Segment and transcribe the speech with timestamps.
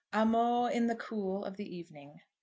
[0.13, 2.21] "'AMO' IN THE COOL OF THE EVENING."